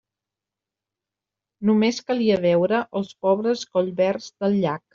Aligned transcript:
Només 1.71 2.01
calia 2.09 2.39
veure 2.47 2.81
els 3.01 3.15
pobres 3.29 3.65
collverds 3.77 4.35
del 4.43 4.63
llac. 4.67 4.87